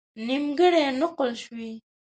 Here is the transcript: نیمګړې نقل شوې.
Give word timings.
نیمګړې 0.27 0.83
نقل 0.99 1.29
شوې. 1.43 1.71